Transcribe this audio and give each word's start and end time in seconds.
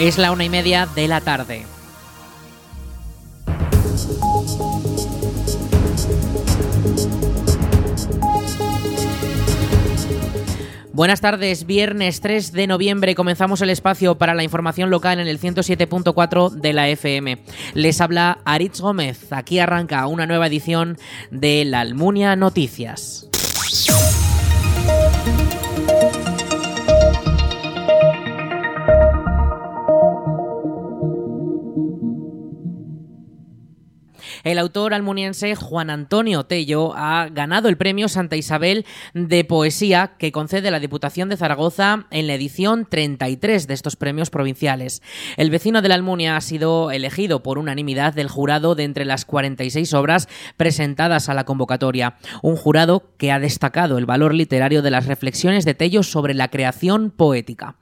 Es 0.00 0.16
la 0.16 0.32
una 0.32 0.44
y 0.44 0.48
media 0.48 0.86
de 0.86 1.06
la 1.08 1.20
tarde. 1.20 1.66
Buenas 10.94 11.20
tardes, 11.20 11.66
viernes 11.66 12.22
3 12.22 12.52
de 12.52 12.66
noviembre 12.66 13.14
comenzamos 13.14 13.60
el 13.60 13.68
espacio 13.68 14.14
para 14.14 14.32
la 14.32 14.42
información 14.42 14.88
local 14.88 15.20
en 15.20 15.28
el 15.28 15.38
107.4 15.38 16.48
de 16.48 16.72
la 16.72 16.88
FM. 16.88 17.42
Les 17.74 18.00
habla 18.00 18.38
Aritz 18.46 18.80
Gómez, 18.80 19.30
aquí 19.34 19.58
arranca 19.58 20.06
una 20.06 20.24
nueva 20.24 20.46
edición 20.46 20.96
de 21.30 21.66
La 21.66 21.80
Almunia 21.80 22.36
Noticias. 22.36 23.29
Autor 34.60 34.94
almuniense 34.94 35.54
Juan 35.56 35.90
Antonio 35.90 36.44
Tello 36.44 36.92
ha 36.94 37.28
ganado 37.28 37.68
el 37.68 37.76
premio 37.76 38.08
Santa 38.08 38.36
Isabel 38.36 38.86
de 39.14 39.44
Poesía 39.44 40.12
que 40.18 40.32
concede 40.32 40.70
la 40.70 40.80
Diputación 40.80 41.28
de 41.28 41.36
Zaragoza 41.36 42.06
en 42.10 42.26
la 42.26 42.34
edición 42.34 42.86
33 42.88 43.66
de 43.66 43.74
estos 43.74 43.96
premios 43.96 44.30
provinciales. 44.30 45.02
El 45.36 45.50
vecino 45.50 45.82
de 45.82 45.88
la 45.88 45.96
Almunia 45.96 46.36
ha 46.36 46.40
sido 46.40 46.90
elegido 46.90 47.42
por 47.42 47.58
unanimidad 47.58 48.14
del 48.14 48.28
jurado 48.28 48.74
de 48.74 48.84
entre 48.84 49.04
las 49.04 49.24
46 49.24 49.92
obras 49.94 50.28
presentadas 50.56 51.28
a 51.28 51.34
la 51.34 51.44
convocatoria. 51.44 52.16
Un 52.42 52.56
jurado 52.56 53.10
que 53.16 53.32
ha 53.32 53.38
destacado 53.38 53.98
el 53.98 54.06
valor 54.06 54.34
literario 54.34 54.82
de 54.82 54.90
las 54.90 55.06
reflexiones 55.06 55.64
de 55.64 55.74
Tello 55.74 56.02
sobre 56.02 56.34
la 56.34 56.48
creación 56.48 57.10
poética. 57.10 57.76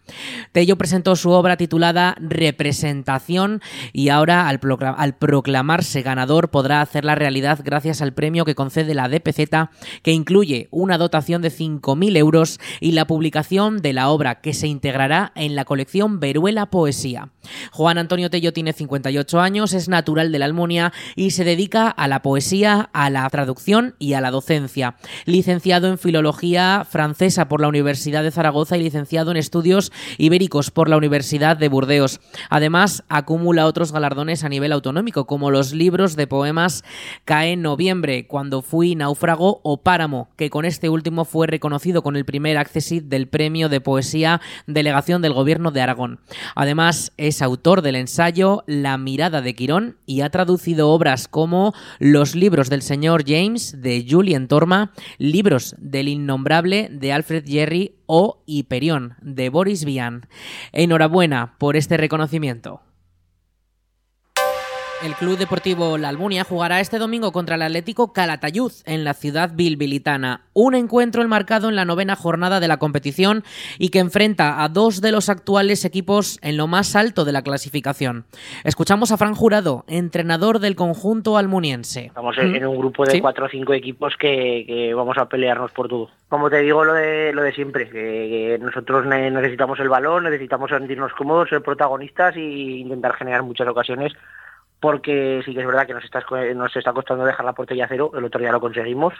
Tello 0.52 0.78
presentó 0.78 1.16
su 1.16 1.30
obra 1.30 1.56
titulada 1.56 2.14
Representación 2.20 3.60
y 3.92 4.10
ahora 4.10 4.48
al, 4.48 4.58
proclamarse 4.58 6.02
ganador 6.02 6.50
podrá 6.50 6.67
hacer 6.72 7.04
la 7.04 7.14
realidad 7.14 7.60
gracias 7.64 8.02
al 8.02 8.12
premio 8.12 8.44
que 8.44 8.54
concede 8.54 8.94
la 8.94 9.08
DPZ, 9.08 9.70
que 10.02 10.12
incluye 10.12 10.68
una 10.70 10.98
dotación 10.98 11.42
de 11.42 11.50
5.000 11.50 12.16
euros 12.16 12.60
y 12.80 12.92
la 12.92 13.06
publicación 13.06 13.82
de 13.82 13.92
la 13.92 14.08
obra 14.08 14.40
que 14.40 14.54
se 14.54 14.66
integrará 14.66 15.32
en 15.34 15.54
la 15.54 15.64
colección 15.64 16.20
Veruela 16.20 16.66
Poesía. 16.66 17.30
Juan 17.72 17.98
Antonio 17.98 18.30
Tello 18.30 18.52
tiene 18.52 18.72
58 18.72 19.40
años, 19.40 19.72
es 19.72 19.88
natural 19.88 20.32
de 20.32 20.38
la 20.38 20.44
Almunia 20.44 20.92
y 21.16 21.30
se 21.30 21.44
dedica 21.44 21.88
a 21.88 22.08
la 22.08 22.22
poesía, 22.22 22.90
a 22.92 23.10
la 23.10 23.28
traducción 23.30 23.94
y 23.98 24.12
a 24.14 24.20
la 24.20 24.30
docencia. 24.30 24.96
Licenciado 25.24 25.88
en 25.88 25.98
Filología 25.98 26.86
Francesa 26.88 27.48
por 27.48 27.60
la 27.60 27.68
Universidad 27.68 28.22
de 28.22 28.30
Zaragoza 28.30 28.76
y 28.76 28.82
licenciado 28.82 29.30
en 29.30 29.36
Estudios 29.36 29.92
Ibéricos 30.18 30.70
por 30.70 30.88
la 30.88 30.96
Universidad 30.96 31.56
de 31.56 31.68
Burdeos. 31.68 32.20
Además, 32.50 33.04
acumula 33.08 33.66
otros 33.66 33.92
galardones 33.92 34.44
a 34.44 34.48
nivel 34.48 34.72
autonómico, 34.72 35.26
como 35.26 35.50
los 35.50 35.72
libros 35.72 36.16
de 36.16 36.26
poemas 36.26 36.57
Cae 37.24 37.52
en 37.52 37.62
noviembre, 37.62 38.26
cuando 38.26 38.62
fui 38.62 38.94
náufrago 38.96 39.60
o 39.62 39.82
páramo, 39.82 40.28
que 40.36 40.50
con 40.50 40.64
este 40.64 40.88
último 40.88 41.24
fue 41.24 41.46
reconocido 41.46 42.02
con 42.02 42.16
el 42.16 42.24
primer 42.24 42.58
accesit 42.58 43.04
del 43.04 43.28
premio 43.28 43.68
de 43.68 43.80
poesía 43.80 44.40
Delegación 44.66 45.22
del 45.22 45.34
Gobierno 45.34 45.70
de 45.70 45.80
Aragón. 45.80 46.20
Además, 46.54 47.12
es 47.16 47.42
autor 47.42 47.82
del 47.82 47.96
ensayo 47.96 48.64
La 48.66 48.98
mirada 48.98 49.40
de 49.40 49.54
Quirón 49.54 49.98
y 50.04 50.22
ha 50.22 50.30
traducido 50.30 50.90
obras 50.90 51.28
como 51.28 51.74
Los 52.00 52.34
libros 52.34 52.70
del 52.70 52.82
señor 52.82 53.24
James 53.26 53.80
de 53.80 54.04
Julien 54.08 54.48
Torma, 54.48 54.92
Libros 55.18 55.76
del 55.78 56.08
innombrable 56.08 56.88
de 56.90 57.12
Alfred 57.12 57.44
Jerry 57.46 57.94
o 58.06 58.42
Hiperión 58.46 59.14
de 59.20 59.48
Boris 59.48 59.84
Vian. 59.84 60.26
Enhorabuena 60.72 61.54
por 61.58 61.76
este 61.76 61.96
reconocimiento. 61.96 62.87
El 65.00 65.14
Club 65.14 65.38
Deportivo 65.38 65.96
La 65.96 66.08
Almunia 66.08 66.42
jugará 66.42 66.80
este 66.80 66.98
domingo 66.98 67.30
contra 67.30 67.54
el 67.54 67.62
Atlético 67.62 68.12
Calatayud 68.12 68.72
en 68.84 69.04
la 69.04 69.14
ciudad 69.14 69.52
bilbilitana. 69.54 70.40
Un 70.54 70.74
encuentro 70.74 71.22
enmarcado 71.22 71.68
en 71.68 71.76
la 71.76 71.84
novena 71.84 72.16
jornada 72.16 72.58
de 72.58 72.66
la 72.66 72.78
competición 72.78 73.44
y 73.78 73.90
que 73.90 74.00
enfrenta 74.00 74.64
a 74.64 74.68
dos 74.68 75.00
de 75.00 75.12
los 75.12 75.28
actuales 75.28 75.84
equipos 75.84 76.40
en 76.42 76.56
lo 76.56 76.66
más 76.66 76.96
alto 76.96 77.24
de 77.24 77.30
la 77.30 77.42
clasificación. 77.42 78.24
Escuchamos 78.64 79.12
a 79.12 79.16
Fran 79.16 79.36
Jurado, 79.36 79.84
entrenador 79.86 80.58
del 80.58 80.74
conjunto 80.74 81.36
almuniense. 81.36 82.06
Estamos 82.06 82.36
en 82.38 82.66
un 82.66 82.76
grupo 82.76 83.04
de 83.04 83.20
cuatro 83.20 83.46
o 83.46 83.48
cinco 83.48 83.74
equipos 83.74 84.16
que, 84.16 84.92
vamos 84.96 85.16
a 85.16 85.28
pelearnos 85.28 85.70
por 85.70 85.88
todo. 85.88 86.10
Como 86.28 86.50
te 86.50 86.58
digo, 86.58 86.84
lo 86.84 86.94
de, 86.94 87.32
lo 87.32 87.42
de 87.44 87.52
siempre, 87.52 87.88
que, 87.88 88.58
nosotros 88.60 89.06
necesitamos 89.06 89.78
el 89.78 89.88
balón, 89.88 90.24
necesitamos 90.24 90.70
sentirnos 90.70 91.12
cómodos, 91.12 91.50
ser 91.50 91.62
protagonistas 91.62 92.34
e 92.34 92.40
intentar 92.40 93.14
generar 93.14 93.44
muchas 93.44 93.68
ocasiones 93.68 94.12
porque 94.80 95.42
sí 95.44 95.54
que 95.54 95.60
es 95.60 95.66
verdad 95.66 95.86
que 95.86 95.94
nos 95.94 96.04
está, 96.04 96.24
nos 96.54 96.76
está 96.76 96.92
costando 96.92 97.24
dejar 97.24 97.44
la 97.44 97.52
portería 97.52 97.86
a 97.86 97.88
cero, 97.88 98.10
el 98.16 98.24
otro 98.24 98.40
día 98.40 98.52
lo 98.52 98.60
conseguimos. 98.60 99.14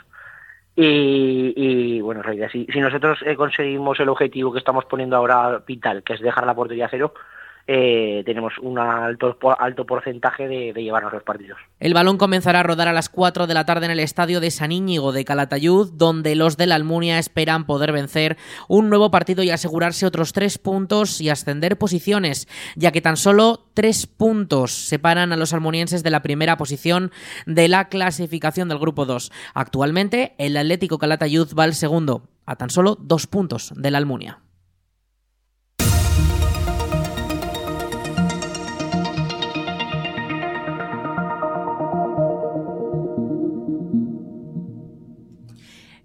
Y, 0.81 2.01
bueno, 2.03 2.23
si 2.53 2.81
nosotros 2.81 3.19
eh, 3.27 3.35
conseguimos 3.35 3.99
el 3.99 4.09
objetivo 4.09 4.53
que 4.53 4.61
estamos 4.61 4.85
poniendo 4.85 5.17
ahora 5.17 5.61
vital, 5.67 6.05
que 6.05 6.13
es 6.13 6.21
dejar 6.21 6.47
la 6.47 6.55
portería 6.55 6.87
a 6.87 6.89
cero, 6.89 7.15
eh, 7.71 8.23
tenemos 8.25 8.55
un 8.63 8.79
alto, 8.79 9.37
alto 9.59 9.85
porcentaje 9.85 10.49
de, 10.49 10.73
llevarnos 10.73 11.13
los 11.13 11.23
partidos. 11.23 11.59
El 11.81 11.93
balón 11.93 12.17
comenzará 12.17 12.61
a 12.61 12.63
rodar 12.63 12.89
a 12.89 12.95
las 12.95 13.11
4 13.11 13.47
de 13.47 13.53
la 13.53 13.67
tarde 13.67 13.85
en 13.85 13.93
el 13.93 14.01
estadio 14.01 14.41
de 14.41 14.51
San 14.51 14.73
Íñigo 14.73 15.13
de 15.13 15.27
Calatayud, 15.27 15.93
donde 15.93 16.35
los 16.35 16.57
de 16.57 16.67
la 16.67 16.77
Almunia 16.77 17.19
esperan 17.19 17.67
poder 17.67 17.93
vencer 17.93 18.39
un 18.69 18.89
nuevo 18.89 19.11
partido 19.11 19.43
y 19.43 19.51
asegurarse 19.51 20.07
otros 20.07 20.33
tres 20.33 20.57
puntos 20.57 21.21
y 21.21 21.29
ascender 21.29 21.77
posiciones, 21.77 22.49
ya 22.75 22.91
que 22.91 23.03
tan 23.03 23.19
solo 23.19 23.67
tres 23.75 24.07
puntos 24.07 24.73
separan 24.73 25.35
a 25.35 25.37
los 25.37 25.53
almunienses 25.53 26.03
de 26.03 26.11
la 26.11 26.23
primera 26.23 26.57
posición 26.57 27.11
de 27.45 27.69
la 27.69 27.91
clasificación 27.91 28.71
del 28.71 28.79
grupo 28.79 29.05
2. 29.05 29.31
Actualmente, 29.53 30.35
el 30.39 30.57
Atlético 30.57 30.97
Calatayud 30.97 31.55
va 31.55 31.65
al 31.65 31.75
segundo, 31.75 32.23
a 32.47 32.57
tan 32.57 32.71
solo 32.71 32.97
dos 32.99 33.27
puntos 33.27 33.75
de 33.77 33.91
la 33.91 33.99
Almunia. 33.99 34.39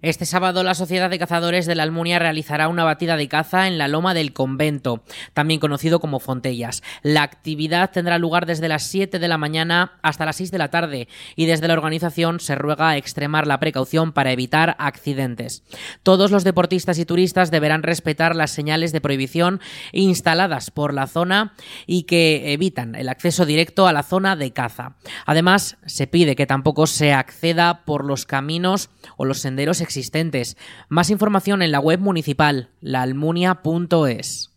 Este 0.04 0.26
sábado 0.26 0.62
la 0.64 0.74
Sociedad 0.74 1.08
de 1.08 1.18
Cazadores 1.18 1.64
de 1.64 1.74
la 1.74 1.82
Almunia 1.82 2.18
realizará 2.18 2.68
una 2.68 2.84
batida 2.84 3.16
de 3.16 3.26
caza 3.26 3.68
en 3.68 3.78
la 3.78 3.88
Loma 3.88 4.12
del 4.12 4.34
Convento, 4.34 5.02
también 5.32 5.60
conocido 5.60 5.98
como 5.98 6.20
Fontellas. 6.20 6.82
La 7.02 7.22
actividad 7.22 7.90
tendrá 7.90 8.18
lugar 8.18 8.44
desde 8.44 8.68
las 8.68 8.82
7 8.82 9.18
de 9.18 9.28
la 9.28 9.38
mañana 9.38 9.92
hasta 10.02 10.26
las 10.26 10.36
6 10.36 10.50
de 10.50 10.58
la 10.58 10.68
tarde 10.68 11.08
y 11.36 11.46
desde 11.46 11.68
la 11.68 11.72
organización 11.72 12.38
se 12.38 12.54
ruega 12.54 12.98
extremar 12.98 13.46
la 13.46 13.58
precaución 13.60 14.12
para 14.12 14.30
evitar 14.30 14.76
accidentes. 14.78 15.64
Todos 16.02 16.30
los 16.30 16.44
deportistas 16.44 16.98
y 16.98 17.06
turistas 17.06 17.50
deberán 17.50 17.82
respetar 17.82 18.36
las 18.36 18.50
señales 18.50 18.92
de 18.92 19.00
prohibición 19.00 19.62
instaladas 19.92 20.70
por 20.70 20.92
la 20.92 21.06
zona 21.06 21.54
y 21.86 22.02
que 22.02 22.52
evitan 22.52 22.94
el 22.94 23.08
acceso 23.08 23.46
directo 23.46 23.86
a 23.86 23.94
la 23.94 24.02
zona 24.02 24.36
de 24.36 24.52
caza. 24.52 24.96
Además, 25.24 25.78
se 25.86 26.06
pide 26.06 26.36
que 26.36 26.46
tampoco 26.46 26.86
se 26.86 27.14
acceda 27.14 27.86
por 27.86 28.04
los 28.04 28.26
caminos 28.26 28.90
o 29.16 29.24
los 29.24 29.38
senderos 29.38 29.80
existentes. 29.96 30.56
Más 30.88 31.10
información 31.10 31.62
en 31.62 31.72
la 31.72 31.80
web 31.80 32.00
municipal, 32.00 32.70
laalmunia.es. 32.80 34.53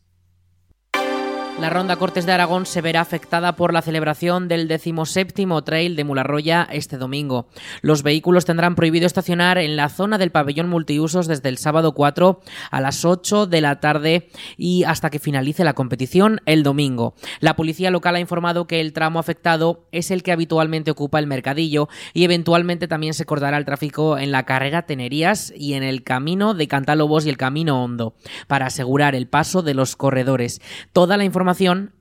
La 1.60 1.72
Ronda 1.72 1.96
Cortes 1.96 2.28
de 2.28 2.32
Aragón 2.32 2.68
se 2.68 2.82
verá 2.82 3.02
afectada 3.02 3.56
por 3.56 3.74
la 3.74 3.82
celebración 3.82 4.48
del 4.48 4.68
decimoséptimo 4.68 5.64
Trail 5.64 5.96
de 5.96 6.04
Mularroya 6.04 6.68
este 6.72 6.98
domingo. 6.98 7.48
Los 7.82 8.04
vehículos 8.04 8.46
tendrán 8.46 8.76
prohibido 8.76 9.08
estacionar 9.08 9.58
en 9.58 9.76
la 9.76 9.90
zona 9.90 10.20
del 10.20 10.30
pabellón 10.30 10.70
multiusos 10.70 11.26
desde 11.26 11.50
el 11.50 11.58
sábado 11.58 11.94
4 11.96 12.42
a 12.70 12.80
las 12.80 13.06
8 13.06 13.48
de 13.48 13.62
la 13.62 13.80
tarde 13.80 14.30
y 14.56 14.84
hasta 14.84 15.10
que 15.10 15.18
finalice 15.18 15.64
la 15.64 15.74
competición 15.74 16.42
el 16.46 16.62
domingo. 16.62 17.16
La 17.40 17.56
policía 17.56 17.90
local 17.90 18.18
ha 18.18 18.20
informado 18.20 18.68
que 18.68 18.80
el 18.80 18.94
tramo 18.94 19.18
afectado 19.18 19.88
es 19.92 20.12
el 20.12 20.22
que 20.22 20.32
habitualmente 20.32 20.92
ocupa 20.92 21.18
el 21.18 21.26
mercadillo 21.26 21.90
y 22.14 22.24
eventualmente 22.24 22.88
también 22.88 23.16
se 23.16 23.26
cortará 23.26 23.58
el 23.58 23.66
tráfico 23.66 24.20
en 24.20 24.32
la 24.32 24.44
carrera 24.44 24.84
Tenerías 24.84 25.52
y 25.58 25.74
en 25.74 25.82
el 25.82 26.04
camino 26.04 26.54
de 26.54 26.68
Cantálobos 26.68 27.26
y 27.26 27.30
el 27.30 27.38
camino 27.38 27.84
Hondo 27.84 28.14
para 28.46 28.68
asegurar 28.68 29.16
el 29.16 29.28
paso 29.28 29.64
de 29.64 29.74
los 29.74 29.96
corredores. 29.96 30.62
Toda 30.94 31.18
la 31.18 31.24
información 31.24 31.47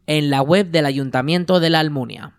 en 0.06 0.31
la 0.31 0.43
web 0.43 0.70
del 0.70 0.87
Ayuntamiento 0.87 1.60
de 1.60 1.70
la 1.70 1.81
Almunia. 1.81 2.36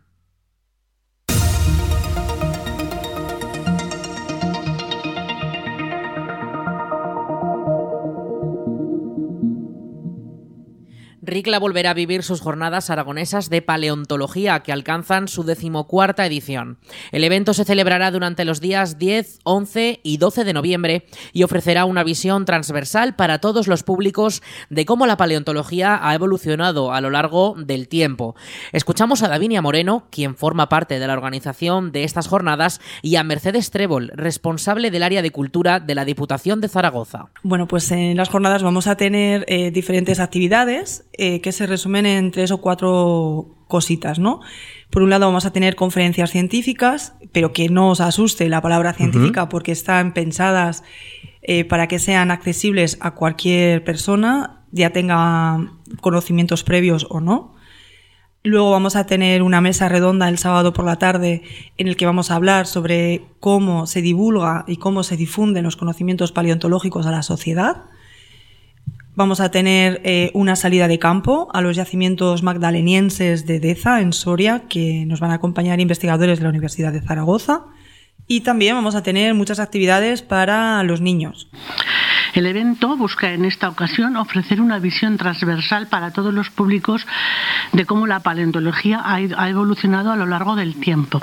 Ricla 11.27 11.59
volverá 11.59 11.91
a 11.91 11.94
vivir 11.94 12.24
sus 12.24 12.39
jornadas 12.39 12.89
aragonesas 12.89 13.50
de 13.50 13.62
paleontología 13.62 14.62
que 14.62 14.71
alcanzan 14.71 15.27
su 15.27 15.44
decimocuarta 15.44 16.25
edición. 16.25 16.77
El 17.12 17.25
evento 17.25 17.53
se 17.53 17.65
celebrará 17.65 18.12
durante 18.12 18.45
los 18.45 18.62
días 18.62 18.97
10, 18.97 19.39
11 19.44 20.00
y 20.03 20.18
12 20.18 20.45
de 20.45 20.53
noviembre 20.53 21.06
y 21.33 21.44
ofrecerá 21.44 21.83
una 21.83 22.06
visión 22.06 22.45
transversal 22.45 23.18
para 23.18 23.39
todos 23.39 23.68
los 23.68 23.83
públicos 23.83 24.41
de 24.69 24.85
cómo 24.85 25.06
la 25.06 25.18
paleontología 25.18 26.00
ha 26.01 26.15
evolucionado 26.15 26.94
a 26.94 27.01
lo 27.01 27.09
largo 27.09 27.56
del 27.57 27.89
tiempo. 27.89 28.38
Escuchamos 28.71 29.21
a 29.21 29.27
Davinia 29.27 29.62
Moreno, 29.62 30.07
quien 30.09 30.38
forma 30.38 30.69
parte 30.69 30.97
de 30.97 31.07
la 31.07 31.13
organización 31.13 31.91
de 31.91 32.06
estas 32.06 32.27
jornadas, 32.27 32.79
y 33.01 33.18
a 33.18 33.25
Mercedes 33.25 33.69
Trébol, 33.69 34.12
responsable 34.15 34.91
del 34.91 35.03
área 35.03 35.21
de 35.21 35.31
cultura 35.31 35.81
de 35.81 35.94
la 35.94 36.06
Diputación 36.06 36.62
de 36.62 36.69
Zaragoza. 36.69 37.25
Bueno, 37.44 37.68
pues 37.68 37.91
en 37.91 38.15
las 38.15 38.29
jornadas 38.29 38.63
vamos 38.63 38.88
a 38.88 38.95
tener 38.95 39.44
eh, 39.50 39.71
diferentes 39.71 40.21
actividades 40.21 41.03
eh, 41.18 41.42
que 41.42 41.52
se 41.52 41.66
resumen 41.66 42.06
en 42.06 42.31
tres 42.31 42.52
o 42.52 42.60
cuatro 42.60 43.58
cositas, 43.68 44.19
¿no? 44.19 44.42
Por 44.90 45.02
un 45.02 45.10
lado 45.10 45.25
vamos 45.25 45.46
a 45.46 45.52
tener 45.52 45.75
conferencias 45.75 46.31
científicas, 46.31 47.14
pero 47.31 47.54
que 47.54 47.69
no 47.69 47.90
os 47.90 48.02
asuste 48.02 48.48
la 48.50 48.62
palabra 48.62 48.94
científica 48.94 49.50
porque 49.50 49.72
están 49.72 50.14
pensadas 50.14 50.84
eh, 51.42 51.66
para 51.66 51.88
que 51.88 52.00
sean 52.00 52.31
accesibles 52.31 52.98
a 53.02 53.12
cualquier 53.12 53.84
persona, 53.84 54.66
ya 54.72 54.92
tenga 54.92 55.72
conocimientos 56.02 56.64
previos 56.64 57.08
o 57.10 57.20
no. 57.20 57.56
Luego 58.44 58.72
vamos 58.72 58.96
a 58.96 59.06
tener 59.06 59.44
una 59.44 59.60
mesa 59.60 59.90
redonda 59.90 60.30
el 60.30 60.38
sábado 60.38 60.72
por 60.72 60.86
la 60.86 60.98
tarde 60.98 61.44
en 61.78 61.88
el 61.88 61.98
que 61.98 62.06
vamos 62.06 62.31
a 62.31 62.36
hablar 62.36 62.66
sobre 62.66 63.25
cómo 63.40 63.88
se 63.88 64.02
divulga 64.02 64.63
y 64.68 64.78
cómo 64.78 65.04
se 65.04 65.18
difunden 65.18 65.63
los 65.63 65.75
conocimientos 65.75 66.31
paleontológicos 66.31 67.06
a 67.06 67.12
la 67.12 67.24
sociedad. 67.24 67.86
Vamos 69.18 69.40
a 69.40 69.50
tener 69.50 70.00
eh, 70.04 70.30
una 70.36 70.56
salida 70.56 70.88
de 70.88 71.00
campo 71.00 71.50
a 71.52 71.62
los 71.62 71.75
yacimientos 71.75 72.44
magdalenienses 72.44 73.48
de 73.48 73.60
Deza, 73.60 74.00
en 74.00 74.14
Soria, 74.14 74.66
que 74.69 75.08
nos 75.08 75.19
van 75.19 75.31
a 75.31 75.34
acompañar 75.34 75.80
investigadores 75.80 76.38
de 76.38 76.44
la 76.44 76.52
Universidad 76.52 76.94
de 76.94 77.02
Zaragoza. 77.02 77.64
Y 78.28 78.42
también 78.42 78.75
vamos 78.75 78.94
a 78.94 79.02
tener 79.02 79.34
muchas 79.34 79.60
actividades 79.60 80.22
para 80.22 80.84
los 80.84 81.02
niños. 81.02 81.50
El 82.33 82.45
evento 82.45 82.95
busca 82.97 83.31
en 83.31 83.45
esta 83.45 83.69
ocasión 83.69 84.15
ofrecer 84.18 84.62
una 84.62 84.79
visión 84.79 85.18
transversal 85.18 85.88
para 85.88 86.12
todos 86.12 86.33
los 86.33 86.50
públicos 86.50 87.06
de 87.74 87.85
cómo 87.85 88.07
la 88.07 88.21
paleontología 88.21 89.01
ha 89.06 89.50
evolucionado 89.50 90.12
a 90.12 90.15
lo 90.15 90.25
largo 90.25 90.56
del 90.56 90.75
tiempo. 90.75 91.21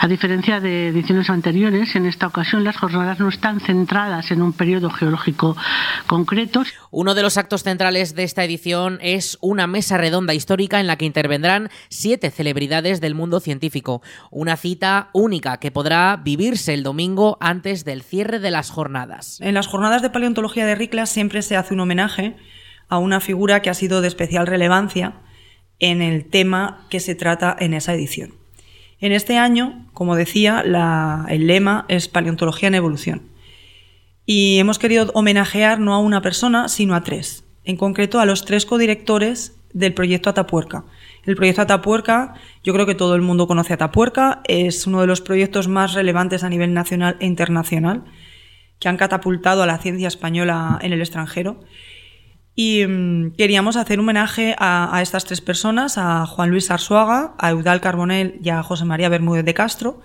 A 0.00 0.06
diferencia 0.06 0.60
de 0.60 0.88
ediciones 0.88 1.28
anteriores, 1.28 1.96
en 1.96 2.06
esta 2.06 2.28
ocasión 2.28 2.62
las 2.62 2.76
jornadas 2.76 3.18
no 3.18 3.28
están 3.28 3.58
centradas 3.58 4.30
en 4.30 4.42
un 4.42 4.52
periodo 4.52 4.90
geológico 4.90 5.56
concreto. 6.06 6.62
Uno 6.92 7.14
de 7.14 7.22
los 7.22 7.36
actos 7.36 7.64
centrales 7.64 8.14
de 8.14 8.22
esta 8.22 8.44
edición 8.44 8.98
es 9.02 9.38
una 9.40 9.66
mesa 9.66 9.98
redonda 9.98 10.34
histórica 10.34 10.78
en 10.78 10.86
la 10.86 10.96
que 10.96 11.04
intervendrán 11.04 11.68
siete 11.88 12.30
celebridades 12.30 13.00
del 13.00 13.16
mundo 13.16 13.40
científico. 13.40 14.00
Una 14.30 14.56
cita 14.56 15.10
única 15.12 15.58
que 15.58 15.72
podrá 15.72 16.16
vivirse 16.16 16.74
el 16.74 16.84
domingo 16.84 17.36
antes 17.40 17.84
del 17.84 18.02
cierre 18.02 18.38
de 18.38 18.52
las 18.52 18.70
jornadas. 18.70 19.40
En 19.40 19.54
las 19.54 19.66
jornadas 19.66 20.02
de 20.02 20.10
paleontología 20.10 20.27
de 20.34 20.74
Ricla 20.74 21.06
siempre 21.06 21.42
se 21.42 21.56
hace 21.56 21.74
un 21.74 21.80
homenaje 21.80 22.36
a 22.88 22.98
una 22.98 23.20
figura 23.20 23.62
que 23.62 23.70
ha 23.70 23.74
sido 23.74 24.00
de 24.00 24.08
especial 24.08 24.46
relevancia 24.46 25.14
en 25.78 26.02
el 26.02 26.24
tema 26.24 26.86
que 26.90 27.00
se 27.00 27.14
trata 27.14 27.56
en 27.58 27.74
esa 27.74 27.94
edición. 27.94 28.34
En 29.00 29.12
este 29.12 29.36
año, 29.36 29.86
como 29.92 30.16
decía, 30.16 30.64
el 31.28 31.46
lema 31.46 31.84
es 31.88 32.08
Paleontología 32.08 32.68
en 32.68 32.74
Evolución. 32.74 33.22
Y 34.26 34.58
hemos 34.58 34.78
querido 34.78 35.10
homenajear 35.14 35.78
no 35.78 35.94
a 35.94 35.98
una 35.98 36.20
persona, 36.20 36.68
sino 36.68 36.94
a 36.94 37.02
tres. 37.02 37.44
En 37.64 37.76
concreto, 37.76 38.20
a 38.20 38.26
los 38.26 38.44
tres 38.44 38.66
codirectores 38.66 39.56
del 39.72 39.94
proyecto 39.94 40.30
Atapuerca. 40.30 40.84
El 41.24 41.36
proyecto 41.36 41.62
Atapuerca, 41.62 42.34
yo 42.64 42.72
creo 42.72 42.86
que 42.86 42.94
todo 42.94 43.14
el 43.14 43.22
mundo 43.22 43.46
conoce 43.46 43.74
Atapuerca, 43.74 44.40
es 44.44 44.86
uno 44.86 45.00
de 45.00 45.06
los 45.06 45.20
proyectos 45.20 45.68
más 45.68 45.94
relevantes 45.94 46.42
a 46.42 46.48
nivel 46.48 46.74
nacional 46.74 47.16
e 47.20 47.26
internacional 47.26 48.04
que 48.78 48.88
han 48.88 48.96
catapultado 48.96 49.62
a 49.62 49.66
la 49.66 49.78
ciencia 49.78 50.08
española 50.08 50.78
en 50.82 50.92
el 50.92 51.00
extranjero. 51.00 51.60
Y 52.54 52.84
mm, 52.86 53.32
queríamos 53.36 53.76
hacer 53.76 54.00
homenaje 54.00 54.56
a, 54.58 55.00
estas 55.00 55.24
tres 55.24 55.40
personas, 55.40 55.96
a 55.96 56.26
Juan 56.26 56.50
Luis 56.50 56.70
Arzuaga, 56.70 57.34
a 57.38 57.50
Eudal 57.50 57.80
Carbonell 57.80 58.40
y 58.42 58.48
a 58.48 58.62
José 58.62 58.84
María 58.84 59.08
Bermúdez 59.08 59.44
de 59.44 59.54
Castro, 59.54 60.00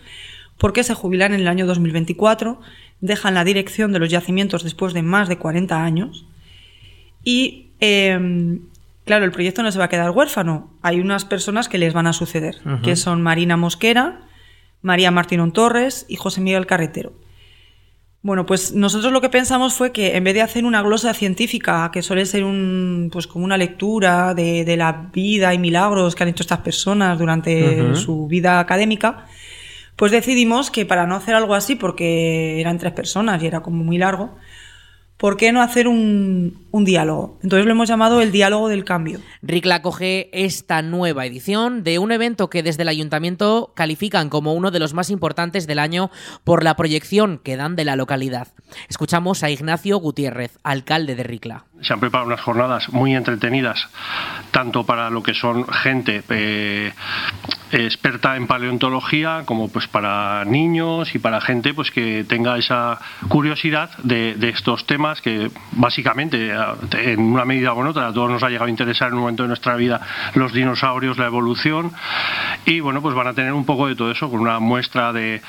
porque 0.60 0.84
se 0.84 0.94
jubilan 0.94 1.34
en 1.34 1.42
el 1.42 1.48
año 1.48 1.66
2024, 1.66 2.62
dejan 3.02 3.34
la 3.34 3.44
dirección 3.44 3.92
de 3.92 4.00
los 4.00 4.12
yacimientos 4.12 4.64
después 4.64 4.94
de 4.94 5.02
más 5.02 5.30
de 5.30 5.40
40 5.40 5.84
años. 5.84 6.28
Y 7.24 7.72
em, 7.80 8.62
claro, 9.06 9.26
el 9.26 9.32
proyecto 9.32 9.64
no 9.64 9.72
se 9.72 9.80
va 9.80 9.86
a 9.86 9.90
quedar 9.90 10.12
huérfano. 10.12 10.72
Hay 10.84 11.00
unas 11.00 11.26
personas 11.26 11.68
que 11.68 11.80
les 11.80 11.94
van 11.94 12.06
a 12.06 12.14
suceder, 12.14 12.58
que 12.84 12.96
son 12.96 13.24
Marina 13.24 13.58
Mosquera, 13.58 14.22
María 14.84 15.10
Martínón 15.10 15.54
Torres 15.54 16.06
y 16.08 16.18
José 16.18 16.40
Miguel 16.40 16.68
Carretero. 16.68 17.14
Bueno, 18.24 18.46
pues 18.46 18.74
nosotros 18.74 19.12
lo 19.12 19.20
que 19.20 19.28
pensamos 19.28 19.74
fue 19.74 19.92
que 19.92 20.16
en 20.16 20.24
vez 20.24 20.34
de 20.34 20.42
hacer 20.42 20.64
una 20.64 20.82
glosa 20.82 21.14
científica, 21.14 21.92
que 21.92 22.02
suele 22.02 22.26
ser 22.26 22.46
un, 22.46 23.10
pues 23.12 23.28
como 23.28 23.44
una 23.44 23.58
lectura 23.58 24.34
de, 24.34 24.76
la 24.78 25.10
vida 25.14 25.54
y 25.54 25.60
milagros 25.60 26.16
que 26.16 26.24
han 26.24 26.30
hecho 26.30 26.44
estas 26.44 26.60
personas 26.60 27.20
durante 27.20 27.94
su 27.96 28.26
vida 28.28 28.62
académica, 28.62 29.26
pues 29.98 30.14
decidimos 30.14 30.72
que 30.72 30.86
para 30.86 31.06
no 31.06 31.16
hacer 31.16 31.36
algo 31.36 31.54
así, 31.54 31.76
porque 31.76 32.62
eran 32.62 32.78
tres 32.78 32.94
personas 32.94 33.44
y 33.44 33.48
era 33.48 33.60
como 33.60 33.84
muy 33.84 33.98
largo, 33.98 34.38
¿por 35.18 35.38
qué 35.38 35.52
no 35.52 35.62
hacer 35.62 35.88
un, 35.88 36.68
diálogo? 36.72 37.40
Entonces 37.44 37.66
lo 37.66 37.72
hemos 37.72 37.88
llamado 37.88 38.22
el 38.22 38.32
diálogo 38.32 38.68
del 38.68 38.84
cambio. 38.84 39.20
RICLA 39.42 39.76
acoge 39.76 40.30
esta 40.34 40.82
nueva 40.82 41.26
edición 41.26 41.84
de 41.84 42.00
un 42.00 42.12
evento 42.12 42.50
que 42.50 42.64
desde 42.64 42.84
el 42.84 42.90
ayuntamiento 42.90 43.74
califican 43.76 44.30
como 44.30 44.54
uno 44.54 44.72
de 44.72 44.80
los 44.80 44.94
más 44.94 45.10
importantes 45.10 45.68
del 45.68 45.80
año 45.80 46.12
por 46.44 46.64
la 46.64 46.76
proyección 46.76 47.40
que 47.44 47.58
dan 47.58 47.76
de 47.76 47.86
la 47.86 47.96
localidad. 47.96 48.50
Escuchamos 48.90 49.44
a 49.44 49.50
Ignacio 49.50 49.98
Gutiérrez, 49.98 50.58
alcalde 50.64 51.16
de 51.16 51.24
Ricla 51.24 51.66
se 51.84 51.94
han 51.94 52.00
preparado 52.00 52.28
unas 52.28 52.42
jornadas 52.42 52.90
muy 52.90 53.16
entretenidas, 53.16 53.88
tanto 54.52 54.86
para 54.86 55.10
lo 55.10 55.22
que 55.24 55.34
son 55.34 55.68
gente 55.68 56.24
eh, 56.30 56.94
experta 57.72 58.36
en 58.36 58.48
paleontología, 58.48 59.44
como 59.46 59.70
pues 59.70 59.88
para 59.88 60.46
niños 60.46 61.14
y 61.16 61.20
para 61.20 61.42
gente 61.42 61.74
pues 61.74 61.92
que 61.92 62.24
tenga 62.24 62.58
esa 62.58 63.00
curiosidad 63.28 63.90
de, 64.04 64.34
estos 64.54 64.86
temas 64.86 65.22
que 65.22 65.50
básicamente 65.72 66.54
en 66.92 67.20
una 67.20 67.46
medida 67.46 67.74
u 67.74 67.88
otra 67.88 68.08
a 68.08 68.14
todos 68.14 68.30
nos 68.30 68.44
ha 68.44 68.50
llegado 68.50 68.68
a 68.68 68.70
interesar 68.70 69.08
en 69.08 69.16
un 69.16 69.22
momento 69.22 69.44
de 69.44 69.48
nuestra 69.48 69.76
vida 69.76 70.00
los 70.36 70.54
dinosaurios, 70.54 71.18
la 71.18 71.26
evolución 71.26 71.92
y 72.66 72.80
bueno 72.80 73.02
pues 73.02 73.16
van 73.16 73.28
a 73.28 73.34
tener 73.34 73.54
un 73.54 73.66
poco 73.66 73.88
de 73.88 73.96
todo 73.96 74.12
eso 74.12 74.30
con 74.30 74.40
una 74.40 74.60
muestra 74.60 75.12
de, 75.12 75.42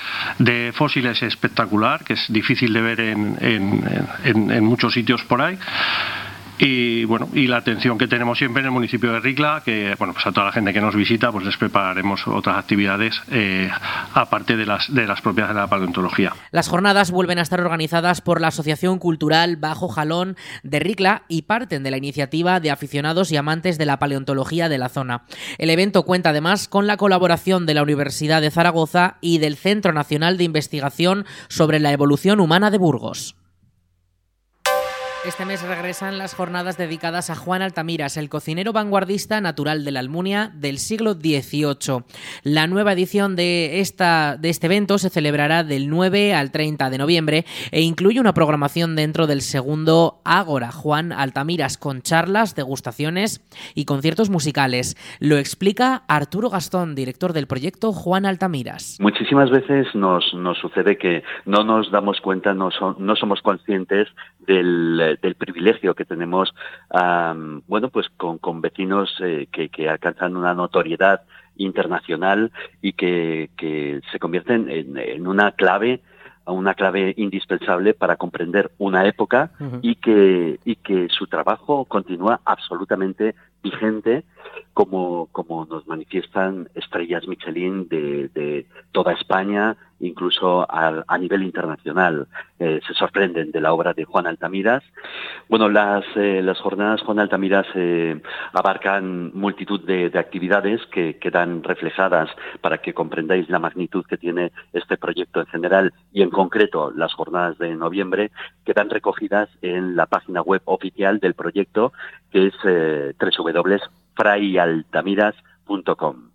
fósiles 0.74 1.22
espectacular 1.22 2.04
que 2.04 2.14
es 2.14 2.24
difícil 2.28 2.72
de 2.72 2.80
ver 2.80 3.00
en, 3.00 3.36
en 4.24 4.64
muchos 4.64 4.94
sitios 4.94 5.22
por 5.24 5.42
ahí 5.42 5.58
y 6.58 7.04
bueno 7.04 7.28
y 7.32 7.46
la 7.46 7.58
atención 7.58 7.98
que 7.98 8.06
tenemos 8.06 8.38
siempre 8.38 8.60
en 8.60 8.66
el 8.66 8.72
municipio 8.72 9.12
de 9.12 9.20
Ricla 9.20 9.62
que 9.64 9.94
bueno 9.98 10.14
pues 10.14 10.26
a 10.26 10.32
toda 10.32 10.46
la 10.46 10.52
gente 10.52 10.72
que 10.72 10.80
nos 10.80 10.94
visita 10.94 11.32
pues 11.32 11.44
les 11.44 11.56
prepararemos 11.56 12.26
otras 12.28 12.56
actividades 12.56 13.20
eh, 13.30 13.70
aparte 14.14 14.56
de 14.56 14.66
las 14.66 14.92
de 14.92 15.06
las 15.06 15.20
propias 15.20 15.48
de 15.48 15.54
la 15.54 15.66
paleontología. 15.66 16.32
Las 16.50 16.68
jornadas 16.68 17.10
vuelven 17.10 17.38
a 17.38 17.42
estar 17.42 17.60
organizadas 17.60 18.20
por 18.20 18.40
la 18.40 18.48
asociación 18.48 18.98
cultural 18.98 19.56
Bajo 19.56 19.88
Jalón 19.88 20.36
de 20.62 20.78
Ricla 20.78 21.24
y 21.28 21.42
parten 21.42 21.82
de 21.82 21.90
la 21.90 21.96
iniciativa 21.96 22.60
de 22.60 22.70
aficionados 22.70 23.32
y 23.32 23.36
amantes 23.36 23.78
de 23.78 23.86
la 23.86 23.98
paleontología 23.98 24.68
de 24.68 24.78
la 24.78 24.88
zona. 24.88 25.24
El 25.58 25.70
evento 25.70 26.04
cuenta 26.04 26.30
además 26.30 26.68
con 26.68 26.86
la 26.86 26.96
colaboración 26.96 27.66
de 27.66 27.74
la 27.74 27.82
Universidad 27.82 28.42
de 28.42 28.50
Zaragoza 28.50 29.16
y 29.20 29.38
del 29.38 29.56
Centro 29.56 29.92
Nacional 29.92 30.38
de 30.38 30.44
Investigación 30.44 31.24
sobre 31.48 31.80
la 31.80 31.92
Evolución 31.92 32.40
Humana 32.40 32.70
de 32.70 32.78
Burgos 32.78 33.36
este 35.26 35.46
mes 35.46 35.62
regresan 35.62 36.18
las 36.18 36.34
jornadas 36.34 36.76
dedicadas 36.76 37.30
a 37.30 37.34
Juan 37.34 37.62
Altamiras, 37.62 38.18
el 38.18 38.28
cocinero 38.28 38.72
vanguardista 38.72 39.40
natural 39.40 39.84
de 39.84 39.90
la 39.90 40.00
Almunia 40.00 40.50
del 40.54 40.78
siglo 40.78 41.14
XVIII. 41.14 42.04
La 42.42 42.66
nueva 42.66 42.92
edición 42.92 43.34
de, 43.34 43.80
esta, 43.80 44.36
de 44.36 44.50
este 44.50 44.66
evento 44.66 44.98
se 44.98 45.08
celebrará 45.08 45.64
del 45.64 45.88
9 45.88 46.34
al 46.34 46.50
30 46.50 46.90
de 46.90 46.98
noviembre 46.98 47.44
e 47.72 47.80
incluye 47.80 48.20
una 48.20 48.34
programación 48.34 48.96
dentro 48.96 49.26
del 49.26 49.40
segundo 49.40 50.20
Ágora 50.24 50.70
Juan 50.72 51.10
Altamiras 51.10 51.78
con 51.78 52.02
charlas, 52.02 52.54
degustaciones 52.54 53.40
y 53.74 53.86
conciertos 53.86 54.28
musicales. 54.28 54.94
Lo 55.20 55.38
explica 55.38 56.02
Arturo 56.06 56.50
Gastón, 56.50 56.94
director 56.94 57.32
del 57.32 57.46
proyecto 57.46 57.92
Juan 57.92 58.26
Altamiras. 58.26 58.98
Muchísimas 59.00 59.50
veces 59.50 59.86
nos, 59.94 60.34
nos 60.34 60.58
sucede 60.58 60.98
que 60.98 61.22
no 61.46 61.64
nos 61.64 61.90
damos 61.90 62.20
cuenta, 62.20 62.52
no, 62.52 62.68
no 62.98 63.16
somos 63.16 63.40
conscientes 63.40 64.08
del 64.46 65.18
del 65.20 65.34
privilegio 65.34 65.94
que 65.94 66.04
tenemos, 66.04 66.54
bueno, 67.66 67.88
pues 67.90 68.08
con, 68.16 68.60
vecinos 68.60 69.14
eh, 69.22 69.48
que, 69.50 69.88
alcanzan 69.88 70.36
una 70.36 70.54
notoriedad 70.54 71.22
internacional 71.56 72.52
y 72.82 72.92
que, 72.92 74.00
se 74.10 74.18
convierten 74.18 74.70
en, 74.70 75.26
una 75.26 75.52
clave 75.52 76.02
una 76.46 76.74
clave 76.74 77.14
indispensable 77.16 77.94
para 77.94 78.16
comprender 78.16 78.70
una 78.76 79.06
época 79.06 79.50
y 79.80 79.94
que 79.94 80.58
y 80.64 80.76
que 80.76 81.08
su 81.08 81.26
trabajo 81.26 81.86
continúa 81.86 82.40
absolutamente 82.44 83.34
vigente 83.62 84.24
como, 84.72 85.66
nos 85.70 85.86
manifiestan 85.86 86.68
estrellas 86.74 87.26
Michelin 87.28 87.88
de, 87.88 88.66
toda 88.92 89.12
España, 89.12 89.76
incluso 90.00 90.66
a, 90.68 91.18
nivel 91.18 91.42
internacional. 91.42 92.26
Eh, 92.58 92.80
se 92.86 92.94
sorprenden 92.94 93.50
de 93.50 93.60
la 93.60 93.72
obra 93.72 93.92
de 93.92 94.04
Juan 94.04 94.26
Altamiras. 94.26 94.82
Bueno, 95.48 95.68
las, 95.68 96.04
eh, 96.16 96.42
las 96.42 96.58
jornadas 96.60 97.02
Juan 97.02 97.18
Altamiras 97.18 97.66
eh, 97.74 98.20
abarcan 98.52 99.32
multitud 99.34 99.80
de, 99.80 100.10
de 100.10 100.18
actividades 100.18 100.80
que 100.86 101.18
quedan 101.18 101.62
reflejadas 101.62 102.30
para 102.60 102.78
que 102.78 102.94
comprendáis 102.94 103.48
la 103.48 103.58
magnitud 103.58 104.04
que 104.06 104.16
tiene 104.16 104.52
este 104.72 104.96
proyecto 104.96 105.40
en 105.40 105.46
general 105.46 105.92
y 106.12 106.22
en 106.22 106.30
concreto 106.30 106.90
las 106.90 107.12
jornadas 107.14 107.58
de 107.58 107.74
noviembre 107.74 108.30
quedan 108.64 108.90
recogidas 108.90 109.48
en 109.62 109.96
la 109.96 110.06
página 110.06 110.42
web 110.42 110.62
oficial 110.64 111.18
del 111.18 111.34
proyecto 111.34 111.92
que 112.30 112.48
es 112.48 112.54
eh, 112.64 113.14
www.frayaltamiras.com. 114.16 116.30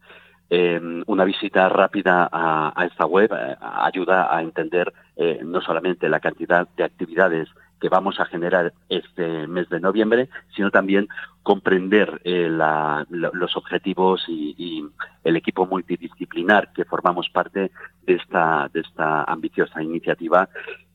Eh, 0.52 0.82
una 1.06 1.26
visita 1.26 1.70
rápida 1.70 2.28
a, 2.32 2.86
esta 2.86 3.06
web 3.06 3.32
eh, 3.32 3.56
ayuda 3.62 4.36
a 4.36 4.42
entender 4.42 4.92
eh, 5.16 5.42
no 5.44 5.62
solamente 5.62 6.10
la 6.10 6.20
cantidad 6.20 6.68
de 6.76 6.84
actividades 6.84 7.48
que 7.80 7.88
vamos 7.88 8.20
a 8.20 8.26
generar 8.26 8.74
este 8.90 9.48
mes 9.48 9.70
de 9.70 9.80
noviembre, 9.80 10.28
sino 10.56 10.72
también 10.72 11.08
comprender 11.44 12.20
eh, 12.24 12.50
los 12.50 13.56
objetivos 13.56 14.26
y, 14.28 14.56
y, 14.58 14.86
el 15.24 15.36
equipo 15.36 15.68
multidisciplinar 15.68 16.74
que 16.74 16.86
formamos 16.86 17.30
parte 17.30 17.72
de 18.06 18.14
esta, 18.14 18.70
de 18.74 18.82
esta 18.82 19.24
ambiciosa 19.24 19.84
iniciativa 19.84 20.50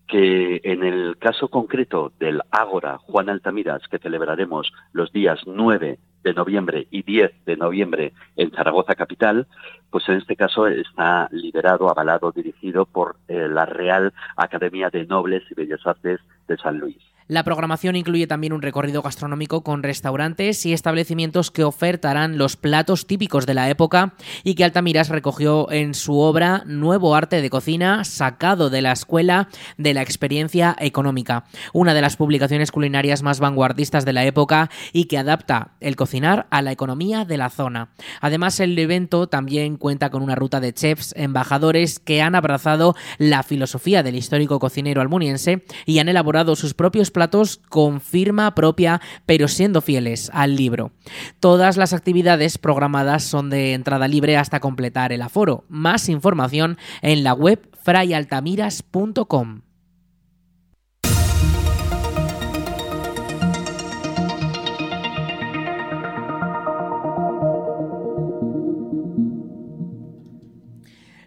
que 0.06 0.60
en 0.64 0.84
el 0.84 1.16
caso 1.18 1.48
concreto 1.48 2.12
del 2.18 2.42
Ágora 2.50 2.98
Juan 2.98 3.30
Altamiras, 3.30 3.86
que 3.88 3.98
celebraremos 3.98 4.72
los 4.92 5.12
días 5.12 5.40
9 5.46 5.98
de 6.24 6.34
noviembre 6.34 6.88
y 6.90 7.02
10 7.02 7.44
de 7.44 7.56
noviembre 7.56 8.12
en 8.36 8.50
Zaragoza 8.50 8.94
capital, 8.96 9.46
pues 9.90 10.08
en 10.08 10.16
este 10.16 10.34
caso 10.34 10.66
está 10.66 11.28
liderado, 11.30 11.88
avalado, 11.88 12.32
dirigido 12.32 12.86
por 12.86 13.16
eh, 13.28 13.46
la 13.48 13.66
Real 13.66 14.12
Academia 14.36 14.90
de 14.90 15.06
Nobles 15.06 15.44
y 15.50 15.54
Bellas 15.54 15.86
Artes 15.86 16.20
de 16.48 16.56
San 16.56 16.78
Luis. 16.78 17.13
La 17.26 17.42
programación 17.42 17.96
incluye 17.96 18.26
también 18.26 18.52
un 18.52 18.60
recorrido 18.60 19.00
gastronómico 19.00 19.64
con 19.64 19.82
restaurantes 19.82 20.66
y 20.66 20.74
establecimientos 20.74 21.50
que 21.50 21.64
ofertarán 21.64 22.36
los 22.36 22.56
platos 22.56 23.06
típicos 23.06 23.46
de 23.46 23.54
la 23.54 23.70
época 23.70 24.12
y 24.42 24.54
que 24.54 24.64
Altamiras 24.64 25.08
recogió 25.08 25.72
en 25.72 25.94
su 25.94 26.18
obra 26.18 26.64
Nuevo 26.66 27.14
arte 27.14 27.40
de 27.40 27.48
cocina 27.48 28.04
sacado 28.04 28.68
de 28.68 28.82
la 28.82 28.92
escuela 28.92 29.48
de 29.78 29.94
la 29.94 30.02
experiencia 30.02 30.76
económica, 30.78 31.46
una 31.72 31.94
de 31.94 32.02
las 32.02 32.16
publicaciones 32.16 32.70
culinarias 32.70 33.22
más 33.22 33.40
vanguardistas 33.40 34.04
de 34.04 34.12
la 34.12 34.26
época 34.26 34.68
y 34.92 35.06
que 35.06 35.16
adapta 35.16 35.70
el 35.80 35.96
cocinar 35.96 36.46
a 36.50 36.60
la 36.60 36.72
economía 36.72 37.24
de 37.24 37.38
la 37.38 37.48
zona. 37.48 37.88
Además, 38.20 38.60
el 38.60 38.78
evento 38.78 39.28
también 39.28 39.78
cuenta 39.78 40.10
con 40.10 40.22
una 40.22 40.34
ruta 40.34 40.60
de 40.60 40.74
chefs 40.74 41.14
embajadores 41.16 42.00
que 42.00 42.20
han 42.20 42.34
abrazado 42.34 42.94
la 43.16 43.42
filosofía 43.42 44.02
del 44.02 44.16
histórico 44.16 44.58
cocinero 44.58 45.00
almuniense 45.00 45.64
y 45.86 46.00
han 46.00 46.10
elaborado 46.10 46.54
sus 46.54 46.74
propios 46.74 47.13
platos 47.14 47.62
con 47.70 48.02
firma 48.02 48.54
propia, 48.54 49.00
pero 49.24 49.48
siendo 49.48 49.80
fieles 49.80 50.30
al 50.34 50.56
libro. 50.56 50.92
Todas 51.40 51.78
las 51.78 51.94
actividades 51.94 52.58
programadas 52.58 53.24
son 53.24 53.48
de 53.48 53.72
entrada 53.72 54.06
libre 54.06 54.36
hasta 54.36 54.60
completar 54.60 55.14
el 55.14 55.22
aforo. 55.22 55.64
Más 55.68 56.10
información 56.10 56.76
en 57.00 57.24
la 57.24 57.32
web 57.32 57.66
frayaltamiras.com. 57.82 59.62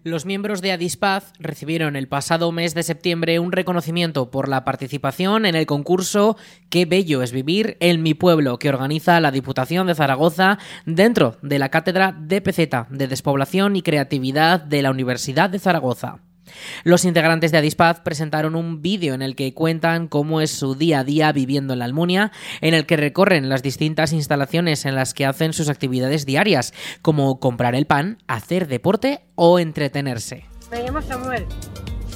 Los 0.07 0.25
miembros 0.25 0.61
de 0.61 0.71
Adispaz 0.71 1.33
recibieron 1.37 1.97
el 1.97 2.07
pasado 2.07 2.53
mes 2.53 2.73
de 2.73 2.83
septiembre 2.83 3.39
un 3.39 3.51
reconocimiento 3.51 4.31
por 4.31 4.47
la 4.47 4.63
participación 4.63 5.45
en 5.45 5.53
el 5.53 5.65
concurso 5.65 6.37
Qué 6.69 6.85
bello 6.85 7.23
es 7.23 7.33
vivir 7.33 7.75
en 7.81 8.01
mi 8.03 8.13
pueblo 8.13 8.57
que 8.57 8.69
organiza 8.69 9.19
la 9.19 9.31
Diputación 9.31 9.85
de 9.85 9.95
Zaragoza 9.95 10.59
dentro 10.85 11.35
de 11.41 11.59
la 11.59 11.67
Cátedra 11.67 12.15
DPZ 12.17 12.87
de 12.89 13.07
Despoblación 13.09 13.75
y 13.75 13.81
Creatividad 13.81 14.61
de 14.61 14.81
la 14.81 14.91
Universidad 14.91 15.49
de 15.49 15.59
Zaragoza. 15.59 16.21
Los 16.84 17.06
integrantes 17.06 17.51
de 17.51 17.58
Adispaz 17.58 18.01
presentaron 18.01 18.56
un 18.56 18.82
vídeo 18.82 19.13
en 19.13 19.22
el 19.22 19.36
que 19.36 19.54
cuentan 19.54 20.08
cómo 20.08 20.42
es 20.42 20.51
su 20.51 20.75
día 20.75 21.00
a 21.00 21.04
día 21.04 21.32
viviendo 21.32 21.74
en 21.74 21.80
la 21.80 21.86
Almunia, 21.86 22.32
en 22.62 22.74
el 22.74 22.86
que 22.86 22.98
recorren 22.98 23.50
las 23.50 23.63
distintas 23.63 24.13
instalaciones 24.13 24.86
en 24.86 24.96
las 24.96 25.13
que 25.13 25.25
hacen 25.25 25.54
sus 25.54 25.70
actividades 25.70 26.25
diarias, 26.25 26.74
como 27.01 27.39
comprar 27.39 27.75
el 27.75 27.86
pan, 27.86 28.18
hacer 28.27 28.68
deporte 28.68 29.22
o 29.36 29.60
entretenerse. 29.60 30.46
Me 30.72 30.84
llamo 30.84 31.01
Samuel 31.01 31.46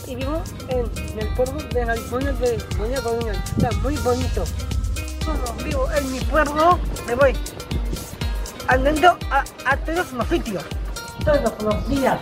y 0.08 0.16
vivo 0.16 0.42
en 0.70 1.20
el 1.20 1.28
pueblo 1.36 1.62
de 1.70 1.86
la 1.86 1.94
Almunia 1.94 2.34
de 2.34 2.58
Buena 2.78 3.02
Coruña. 3.02 3.32
Está 3.34 3.72
muy 3.82 3.96
bonito. 3.98 4.44
Como 5.26 5.64
vivo 5.64 5.88
en 5.92 6.12
mi 6.12 6.20
pueblo, 6.22 6.80
me 7.08 7.16
voy 7.16 7.34
andando 8.68 9.18
a, 9.30 9.44
a 9.66 9.78
todos 9.78 10.12
los 10.14 10.28
sitios, 10.28 10.64
todos 11.24 11.64
los 11.64 11.90
días 11.90 12.18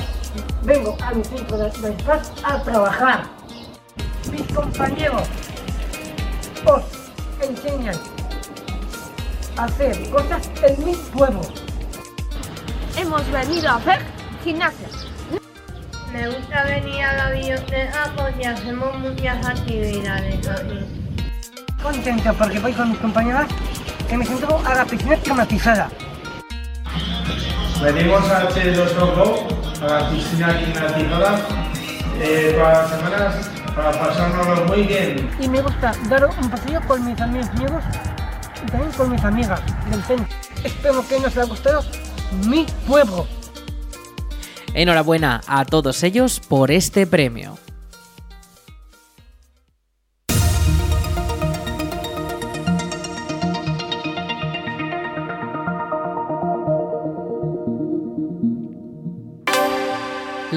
vengo 0.64 0.98
a 1.02 1.14
mi 1.14 1.24
centro 1.24 1.58
de 1.58 1.70
despacho 1.70 2.32
a 2.44 2.62
trabajar. 2.62 3.24
Mis 4.32 4.42
compañeros 4.54 5.24
os 6.66 6.84
enseñan 7.42 7.96
a 9.58 9.64
hacer 9.66 10.10
cosas 10.10 10.50
en 10.64 10.86
mi 10.86 10.96
pueblo. 10.96 11.42
Hemos 12.98 13.32
venido 13.32 13.70
a 13.70 13.76
hacer 13.76 14.00
gimnasia. 14.44 14.88
Me 16.12 16.28
gusta 16.28 16.64
venir 16.64 17.04
a 17.04 17.14
la 17.14 17.32
biblioteca 17.32 18.12
porque 18.18 18.48
hacemos 18.48 18.98
muchas 18.98 19.46
actividades 19.46 20.48
aquí. 20.48 20.80
Contento 21.82 22.34
porque 22.34 22.60
voy 22.60 22.74
con 22.74 22.90
mis 22.90 23.00
compañeras 23.00 23.48
que 24.10 24.18
me 24.18 24.26
siento 24.26 24.62
a 24.66 24.76
la 24.76 24.86
piscina 24.86 25.16
climatizada. 25.18 25.90
Venimos 27.82 28.30
a 28.30 28.50
H2O, 28.50 29.82
a 29.82 29.86
la 29.88 30.10
piscina 30.10 30.58
climatizada, 30.58 31.40
eh, 32.20 32.54
para 32.60 32.82
las 32.82 32.90
semanas, 32.90 33.50
para 33.74 33.92
pasárnoslo 33.92 34.66
muy 34.66 34.84
bien. 34.84 35.30
Y 35.40 35.48
me 35.48 35.62
gusta 35.62 35.94
dar 36.10 36.26
un 36.26 36.50
paseo 36.50 36.82
con 36.86 37.06
mis 37.06 37.20
amigos 37.22 37.84
y 38.62 38.70
también 38.70 38.92
con 38.92 39.12
mis 39.12 39.24
amigas 39.24 39.62
del 39.90 40.04
centro. 40.04 40.28
Espero 40.62 41.08
que 41.08 41.20
nos 41.22 41.38
haya 41.38 41.46
gustado 41.46 41.82
mi 42.48 42.66
pueblo. 42.86 43.26
Enhorabuena 44.74 45.40
a 45.48 45.64
todos 45.64 46.04
ellos 46.04 46.42
por 46.42 46.72
este 46.72 47.08
premio. 47.08 47.58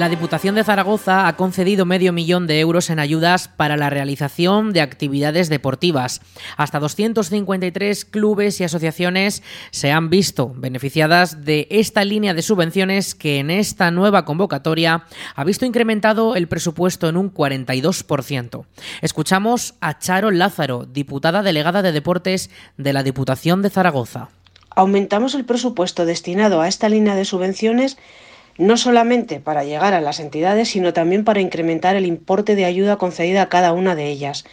La 0.03 0.09
Diputación 0.09 0.55
de 0.55 0.65
Zaragoza 0.65 1.29
ha 1.29 1.37
concedido 1.37 1.85
medio 1.85 2.11
millón 2.11 2.45
de 2.45 2.59
euros 2.59 2.89
en 2.89 2.99
ayudas 2.99 3.47
para 3.47 3.77
la 3.77 3.89
realización 3.89 4.73
de 4.73 4.81
actividades 4.81 5.47
deportivas. 5.47 6.19
Hasta 6.57 6.81
253 6.81 8.03
clubes 8.03 8.59
y 8.59 8.65
asociaciones 8.65 9.43
se 9.71 9.93
han 9.93 10.09
visto 10.09 10.51
beneficiadas 10.57 11.45
de 11.45 11.67
esta 11.69 12.03
línea 12.03 12.33
de 12.33 12.41
subvenciones 12.41 13.15
que 13.15 13.39
en 13.39 13.49
esta 13.49 13.91
nueva 13.91 14.25
convocatoria 14.25 15.05
ha 15.35 15.43
visto 15.45 15.65
incrementado 15.65 16.35
el 16.35 16.49
presupuesto 16.49 17.07
en 17.07 17.15
un 17.15 17.33
42%. 17.33 18.65
Escuchamos 19.01 19.75
a 19.79 19.99
Charo 19.99 20.31
Lázaro, 20.31 20.83
diputada 20.83 21.43
delegada 21.43 21.81
de 21.81 21.93
Deportes 21.93 22.49
de 22.75 22.91
la 22.91 23.03
Diputación 23.03 23.61
de 23.61 23.69
Zaragoza. 23.69 24.27
Aumentamos 24.75 25.33
el 25.33 25.45
presupuesto 25.45 26.05
destinado 26.05 26.59
a 26.59 26.67
esta 26.67 26.89
línea 26.89 27.15
de 27.15 27.23
subvenciones 27.23 27.97
no 28.57 28.77
solamente 28.77 29.39
para 29.39 29.63
llegar 29.63 29.93
a 29.93 30.01
las 30.01 30.19
entidades, 30.19 30.69
sino 30.69 30.93
también 30.93 31.23
para 31.23 31.41
incrementar 31.41 31.95
el 31.95 32.05
importe 32.05 32.55
de 32.55 32.65
ayuda 32.65 32.97
concedida 32.97 33.43
a 33.43 33.49
cada 33.49 33.73
una 33.73 33.95
de 33.95 34.09
ellas. 34.09 34.45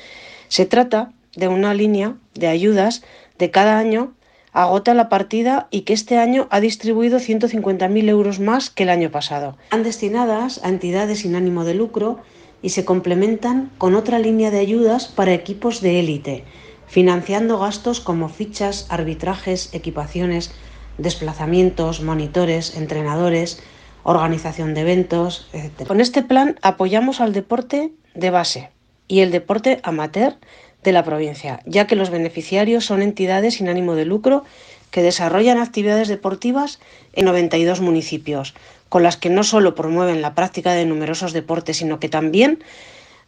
Se 0.49 0.67
trata 0.67 1.13
de 1.37 1.49
una 1.49 1.75
línea 1.75 2.17
de 2.35 2.49
ayudas 2.49 3.03
de 3.39 3.51
cada 3.51 3.79
año 3.79 4.15
agota 4.53 4.95
la 4.95 5.09
partida 5.09 5.69
y 5.71 5.83
que 5.83 5.93
este 5.93 6.19
año 6.19 6.49
ha 6.51 6.61
distribuido 6.61 7.19
150.000 7.19 8.09
euros 8.09 8.41
más 8.41 8.71
que 8.71 8.83
el 8.83 8.89
año 8.89 9.11
pasado. 9.11 9.57
Están 9.65 9.83
destinadas 9.83 10.61
a 10.65 10.69
entidades 10.69 11.21
sin 11.21 11.37
ánimo 11.37 11.65
de 11.65 11.75
lucro 11.75 12.19
y 12.63 12.71
se 12.71 12.85
complementan 12.85 13.71
con 13.79 13.95
otra 13.95 14.19
línea 14.19 14.51
de 14.51 14.59
ayudas 14.59 15.07
para 15.07 15.35
equipos 15.35 15.81
de 15.81 16.01
élite, 16.01 16.45
financiando 16.87 17.59
gastos 17.59 18.01
como 18.01 18.29
fichas, 18.29 18.87
arbitrajes, 18.89 19.73
equipaciones, 19.73 20.51
desplazamientos, 20.99 22.03
monitores, 22.03 22.77
entrenadores, 22.77 23.63
organización 24.03 24.75
de 24.75 24.83
eventos, 24.83 25.49
etc. 25.53 25.87
Con 25.87 26.01
este 26.01 26.23
plan 26.23 26.59
apoyamos 26.63 27.21
al 27.21 27.33
deporte 27.33 27.93
de 28.15 28.31
base 28.31 28.71
y 29.09 29.21
el 29.21 29.31
deporte 29.31 29.81
amateur 29.83 30.37
de 30.83 30.93
la 30.93 31.05
provincia, 31.05 31.61
ya 31.67 31.87
que 31.87 31.97
los 31.97 32.11
beneficiarios 32.11 32.87
son 32.87 33.03
entidades 33.03 33.55
sin 33.55 33.69
ánimo 33.69 33.95
de 33.95 34.05
lucro 34.05 34.45
que 34.91 35.03
desarrollan 35.03 35.59
actividades 35.59 36.09
deportivas 36.09 36.81
en 37.13 37.27
92 37.27 37.81
municipios, 37.81 38.55
con 38.89 39.03
las 39.03 39.17
que 39.17 39.31
no 39.31 39.45
solo 39.45 39.75
promueven 39.75 40.23
la 40.23 40.35
práctica 40.35 40.73
de 40.73 40.87
numerosos 40.87 41.33
deportes, 41.33 41.77
sino 41.77 42.01
que 42.01 42.09
también 42.09 42.63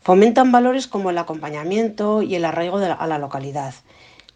fomentan 0.02 0.50
valores 0.50 0.88
como 0.88 1.10
el 1.10 1.18
acompañamiento 1.18 2.22
y 2.22 2.34
el 2.34 2.44
arraigo 2.44 2.78
a 2.78 3.06
la 3.06 3.18
localidad. 3.18 3.74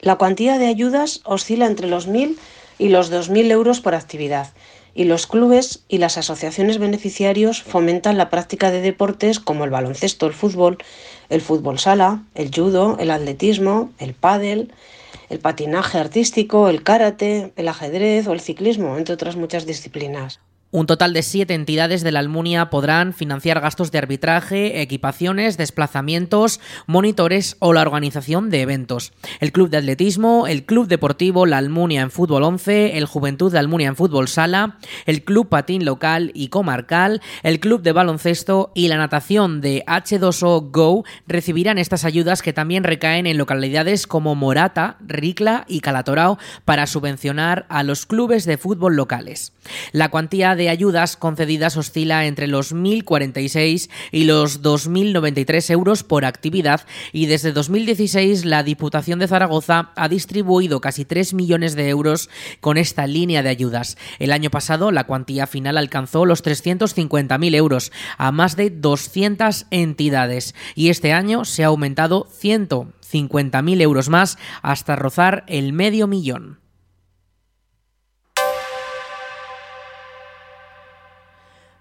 La 0.01 0.17
cuantía 0.17 0.59
de 0.59 0.67
ayudas 0.67 1.21
oscila 1.25 1.67
entre 1.67 1.89
los 1.89 2.09
1.000 2.09 2.37
y 2.79 2.91
los 2.91 3.11
2.000 3.11 3.51
euros 3.51 3.81
por 3.81 3.95
actividad, 3.95 4.49
y 4.97 5.05
los 5.05 5.27
clubes 5.27 5.85
y 5.89 5.99
las 5.99 6.17
asociaciones 6.17 6.79
beneficiarios 6.79 7.63
fomentan 7.63 8.17
la 8.17 8.31
práctica 8.31 8.71
de 8.71 8.81
deportes 8.81 9.39
como 9.39 9.65
el 9.65 9.71
baloncesto, 9.71 10.27
el 10.27 10.33
fútbol, 10.33 10.79
el 11.29 11.43
fútbol 11.43 11.79
sala, 11.79 12.25
el 12.35 12.51
judo, 12.51 12.97
el 12.99 13.11
atletismo, 13.11 13.93
el 13.99 14.15
pádel, 14.15 14.73
el 15.29 15.39
patinaje 15.39 15.99
artístico, 15.99 16.71
el 16.71 16.83
karate, 16.83 17.53
el 17.57 17.69
ajedrez 17.69 18.27
o 18.27 18.33
el 18.33 18.41
ciclismo, 18.41 18.97
entre 18.97 19.15
otras 19.15 19.37
muchas 19.37 19.67
disciplinas. 19.67 20.41
Un 20.73 20.87
total 20.87 21.13
de 21.13 21.23
siete 21.23 21.55
entidades 21.55 22.03
de 22.03 22.11
la 22.11 22.19
Almunia 22.19 22.71
podrán 22.71 23.15
financiar 23.15 23.61
gastos 23.61 23.93
de 23.93 23.99
arbitraje, 23.99 24.83
equipaciones, 24.83 25.57
desplazamientos, 25.57 26.61
monitores 26.89 27.57
o 27.61 27.73
la 27.73 27.83
organización 27.83 28.51
de 28.51 28.63
eventos. 28.63 29.13
El 29.39 29.53
Club 29.53 29.71
de 29.71 29.77
Atletismo, 29.77 30.49
el 30.49 30.65
Club 30.65 30.89
Deportivo 30.89 31.47
La 31.47 31.59
Almunia 31.59 32.03
en 32.03 32.11
Fútbol 32.11 32.43
11, 32.43 32.99
el 32.99 33.07
Juventud 33.07 33.53
de 33.53 33.61
Almunia 33.61 33.87
en 33.87 33.95
Fútbol 33.95 34.27
Sala, 34.27 34.79
el 35.07 35.23
Club 35.23 35.49
Patín 35.49 35.85
Local 35.85 36.33
y 36.35 36.49
Comarcal, 36.49 37.23
el 37.45 37.61
Club 37.61 37.83
de 37.83 37.93
Baloncesto 37.93 38.73
y 38.75 38.89
la 38.89 38.97
natación 38.97 39.61
de 39.61 39.85
H2O 39.87 40.73
Go 40.73 41.05
recibirán 41.29 41.79
estas 41.79 42.05
ayudas 42.05 42.43
que 42.43 42.53
también 42.53 42.83
recaen 42.83 43.29
en 43.29 43.39
localidades 43.39 44.09
como 44.09 44.35
Morata, 44.35 44.97
Ricla 45.01 45.65
y 45.69 45.81
Calatorao 45.81 46.39
para 46.65 46.89
subvencionar 46.89 47.67
a 47.69 47.85
los 47.85 48.05
clubes 48.05 48.47
de 48.47 48.59
fútbol 48.59 48.97
locales. 48.97 49.53
La 49.93 50.09
cuantía 50.09 50.55
de 50.57 50.66
ayudas 50.69 51.17
concedidas 51.17 51.77
oscila 51.77 52.27
entre 52.27 52.47
los 52.47 52.75
1.046 52.75 53.91
y 54.13 54.25
los 54.25 54.63
2.093 54.63 55.71
euros 55.71 56.03
por 56.03 56.25
actividad 56.25 56.83
y 57.13 57.27
desde 57.27 57.53
2016 57.53 58.45
la 58.45 58.63
Diputación 58.63 59.19
de 59.19 59.29
Zaragoza 59.29 59.93
ha 59.97 60.09
distribuido 60.09 60.81
casi 60.81 61.05
3 61.05 61.35
millones 61.35 61.75
de 61.75 61.89
euros 61.89 62.29
con 62.61 62.77
esta 62.77 63.07
línea 63.07 63.43
de 63.43 63.49
ayudas. 63.49 63.97
El 64.19 64.33
año 64.33 64.51
pasado 64.51 64.91
la 64.91 65.05
cuantía 65.05 65.47
final 65.47 65.79
alcanzó 65.79 66.25
los 66.25 66.45
350.000 66.45 67.55
euros 67.55 67.93
a 68.19 68.33
más 68.33 68.57
de 68.57 68.71
200 68.71 69.67
entidades 69.71 70.55
y 70.75 70.91
este 70.91 71.13
año 71.13 71.45
se 71.45 71.65
ha 71.65 71.69
aumentado 71.69 72.27
150.000 72.41 73.81
euros 73.81 74.09
más 74.09 74.39
hasta 74.63 74.97
rozar 74.97 75.45
el 75.49 75.73
medio 75.73 76.07
millón. 76.07 76.66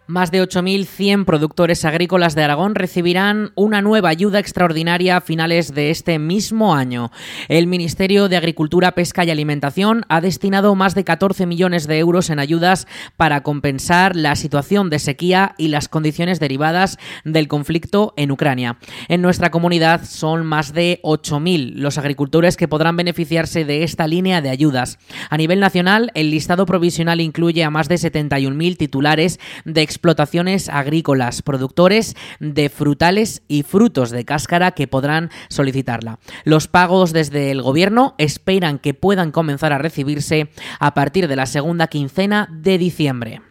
Más 0.08 0.30
de 0.30 0.40
8.100 0.40 1.26
productores 1.26 1.84
agrícolas 1.84 2.36
de 2.36 2.44
Aragón 2.44 2.76
recibirán 2.76 3.54
una 3.56 3.82
nueva 3.82 4.10
ayuda 4.10 4.38
extraordinaria 4.38 5.18
a 5.18 5.22
finales 5.22 5.74
de 5.74 5.90
este 5.90 6.20
mismo 6.20 6.76
año. 6.76 7.12
El 7.48 7.66
Ministerio 7.66 8.30
de 8.30 8.38
Agricultura, 8.38 8.92
Pesca 8.92 9.26
y 9.26 9.32
Alimentación 9.32 10.06
ha 10.08 10.22
destinado 10.22 10.76
más 10.76 10.94
de 10.94 11.04
14 11.04 11.48
millones 11.48 11.88
de 11.88 11.98
euros 11.98 12.30
en 12.30 12.38
ayudas 12.38 12.86
para 13.18 13.42
compensar 13.42 14.16
la 14.16 14.36
situación 14.36 14.92
de 14.92 15.00
sequía 15.00 15.56
y 15.58 15.70
las 15.70 15.88
condiciones 15.88 16.40
derivadas 16.40 17.00
del 17.24 17.48
conflicto 17.48 18.14
en 18.16 18.30
Ucrania. 18.30 18.78
En 19.08 19.24
nuestra 19.24 19.50
comunidad 19.50 20.06
son 20.06 20.46
más 20.46 20.72
de 20.72 21.00
8.000 21.02 21.78
los 21.78 21.98
agricultores 21.98 22.58
que 22.58 22.68
podrán 22.68 22.96
beneficiarse 22.96 23.66
de 23.66 23.82
esta 23.82 24.06
línea 24.06 24.42
de 24.42 24.52
ayudas. 24.52 25.00
A 25.32 25.38
nivel 25.38 25.60
nacional, 25.60 26.12
el 26.14 26.30
listado 26.30 26.68
provisional 26.68 27.22
incluye 27.22 27.64
a 27.64 27.72
más 27.72 27.90
de 27.90 27.96
71.000 27.96 28.78
titulares 28.78 29.40
de 29.64 29.95
explotaciones 29.96 30.70
agrícolas, 30.70 31.42
productores 31.42 32.16
de 32.40 32.70
frutales 32.70 33.44
y 33.48 33.64
frutos 33.64 34.12
de 34.12 34.26
cáscara 34.26 34.72
que 34.72 34.88
podrán 34.88 35.30
solicitarla. 35.50 36.20
Los 36.44 36.68
pagos 36.68 37.14
desde 37.14 37.52
el 37.52 37.62
gobierno 37.62 38.14
esperan 38.18 38.78
que 38.78 38.94
puedan 38.94 39.32
comenzar 39.32 39.74
a 39.74 39.78
recibirse 39.78 40.50
a 40.80 40.94
partir 40.94 41.28
de 41.28 41.36
la 41.36 41.46
segunda 41.46 41.88
quincena 41.88 42.50
de 42.52 42.78
diciembre. 42.78 43.42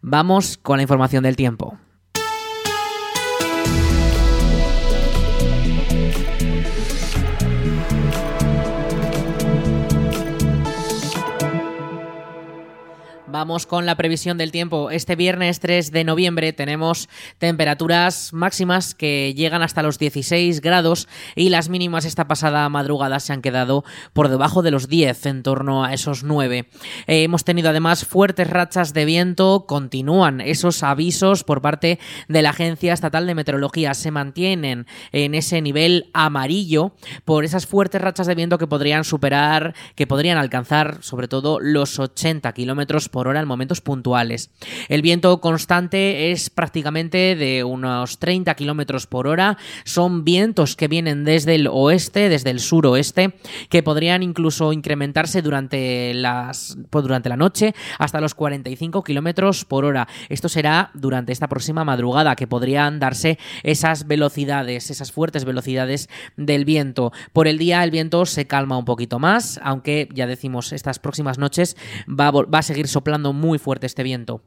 Vamos 0.00 0.56
con 0.56 0.78
la 0.78 0.82
información 0.82 1.22
del 1.24 1.36
tiempo. 1.36 1.78
Vamos 13.38 13.66
con 13.66 13.86
la 13.86 13.94
previsión 13.94 14.36
del 14.36 14.50
tiempo. 14.50 14.90
Este 14.90 15.14
viernes 15.14 15.60
3 15.60 15.92
de 15.92 16.02
noviembre 16.02 16.52
tenemos 16.52 17.08
temperaturas 17.38 18.32
máximas 18.32 18.96
que 18.96 19.32
llegan 19.32 19.62
hasta 19.62 19.84
los 19.84 19.96
16 20.00 20.60
grados 20.60 21.06
y 21.36 21.48
las 21.50 21.68
mínimas 21.68 22.04
esta 22.04 22.26
pasada 22.26 22.68
madrugada 22.68 23.20
se 23.20 23.32
han 23.32 23.40
quedado 23.40 23.84
por 24.12 24.28
debajo 24.28 24.62
de 24.62 24.72
los 24.72 24.88
10, 24.88 25.26
en 25.26 25.44
torno 25.44 25.84
a 25.84 25.94
esos 25.94 26.24
9. 26.24 26.68
Eh, 27.06 27.22
hemos 27.22 27.44
tenido 27.44 27.70
además 27.70 28.04
fuertes 28.04 28.50
rachas 28.50 28.92
de 28.92 29.04
viento, 29.04 29.66
continúan 29.68 30.40
esos 30.40 30.82
avisos 30.82 31.44
por 31.44 31.62
parte 31.62 32.00
de 32.26 32.42
la 32.42 32.50
Agencia 32.50 32.92
Estatal 32.92 33.28
de 33.28 33.36
Meteorología, 33.36 33.94
se 33.94 34.10
mantienen 34.10 34.88
en 35.12 35.36
ese 35.36 35.62
nivel 35.62 36.10
amarillo 36.12 36.90
por 37.24 37.44
esas 37.44 37.66
fuertes 37.66 38.02
rachas 38.02 38.26
de 38.26 38.34
viento 38.34 38.58
que 38.58 38.66
podrían 38.66 39.04
superar, 39.04 39.76
que 39.94 40.08
podrían 40.08 40.38
alcanzar 40.38 41.04
sobre 41.04 41.28
todo 41.28 41.60
los 41.60 42.00
80 42.00 42.52
kilómetros 42.52 43.08
por 43.08 43.27
por 43.28 43.32
hora 43.32 43.42
en 43.42 43.48
momentos 43.48 43.82
puntuales. 43.82 44.50
El 44.88 45.02
viento 45.02 45.38
constante 45.42 46.32
es 46.32 46.48
prácticamente 46.48 47.36
de 47.36 47.62
unos 47.62 48.18
30 48.18 48.54
kilómetros 48.54 49.06
por 49.06 49.26
hora. 49.26 49.58
Son 49.84 50.24
vientos 50.24 50.76
que 50.76 50.88
vienen 50.88 51.24
desde 51.24 51.56
el 51.56 51.68
oeste, 51.70 52.30
desde 52.30 52.48
el 52.48 52.58
suroeste, 52.58 53.34
que 53.68 53.82
podrían 53.82 54.22
incluso 54.22 54.72
incrementarse 54.72 55.42
durante, 55.42 56.14
las, 56.14 56.78
pues, 56.88 57.02
durante 57.02 57.28
la 57.28 57.36
noche 57.36 57.74
hasta 57.98 58.18
los 58.22 58.34
45 58.34 59.04
kilómetros 59.04 59.66
por 59.66 59.84
hora. 59.84 60.08
Esto 60.30 60.48
será 60.48 60.90
durante 60.94 61.32
esta 61.32 61.48
próxima 61.48 61.84
madrugada, 61.84 62.34
que 62.34 62.46
podrían 62.46 62.98
darse 62.98 63.38
esas 63.62 64.06
velocidades, 64.06 64.90
esas 64.90 65.12
fuertes 65.12 65.44
velocidades 65.44 66.08
del 66.38 66.64
viento. 66.64 67.12
Por 67.34 67.46
el 67.46 67.58
día 67.58 67.84
el 67.84 67.90
viento 67.90 68.24
se 68.24 68.46
calma 68.46 68.78
un 68.78 68.86
poquito 68.86 69.18
más, 69.18 69.60
aunque 69.62 70.08
ya 70.14 70.26
decimos, 70.26 70.72
estas 70.72 70.98
próximas 70.98 71.36
noches 71.36 71.76
va 72.08 72.30
va 72.30 72.58
a 72.58 72.62
seguir 72.62 72.88
soplando 72.88 73.17
muy 73.32 73.58
fuerte 73.58 73.86
este 73.86 74.02
viento. 74.02 74.42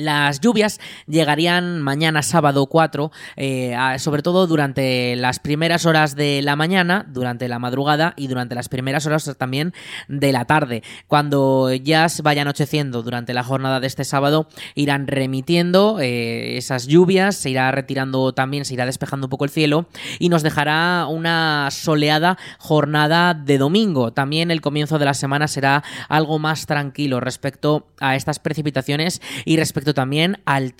Las 0.00 0.40
lluvias 0.40 0.80
llegarían 1.06 1.82
mañana 1.82 2.22
sábado 2.22 2.66
4, 2.66 3.12
eh, 3.36 3.76
sobre 3.98 4.22
todo 4.22 4.46
durante 4.46 5.14
las 5.16 5.40
primeras 5.40 5.84
horas 5.84 6.16
de 6.16 6.40
la 6.42 6.56
mañana, 6.56 7.04
durante 7.06 7.48
la 7.48 7.58
madrugada 7.58 8.14
y 8.16 8.26
durante 8.26 8.54
las 8.54 8.70
primeras 8.70 9.04
horas 9.04 9.30
también 9.36 9.74
de 10.08 10.32
la 10.32 10.46
tarde. 10.46 10.82
Cuando 11.06 11.70
ya 11.74 12.08
se 12.08 12.22
vaya 12.22 12.42
anocheciendo 12.42 13.02
durante 13.02 13.34
la 13.34 13.44
jornada 13.44 13.78
de 13.78 13.86
este 13.86 14.04
sábado, 14.04 14.48
irán 14.74 15.06
remitiendo 15.06 15.98
eh, 16.00 16.56
esas 16.56 16.86
lluvias, 16.86 17.36
se 17.36 17.50
irá 17.50 17.70
retirando 17.70 18.32
también, 18.32 18.64
se 18.64 18.74
irá 18.74 18.86
despejando 18.86 19.26
un 19.26 19.30
poco 19.30 19.44
el 19.44 19.50
cielo 19.50 19.86
y 20.18 20.30
nos 20.30 20.42
dejará 20.42 21.06
una 21.08 21.68
soleada 21.70 22.38
jornada 22.58 23.34
de 23.34 23.58
domingo. 23.58 24.12
También 24.12 24.50
el 24.50 24.62
comienzo 24.62 24.98
de 24.98 25.04
la 25.04 25.14
semana 25.14 25.46
será 25.46 25.84
algo 26.08 26.38
más 26.38 26.64
tranquilo 26.64 27.20
respecto 27.20 27.88
a 28.00 28.16
estas 28.16 28.38
precipitaciones 28.38 29.20
y 29.44 29.56
respecto 29.56 29.89
también 29.94 30.40
al, 30.44 30.72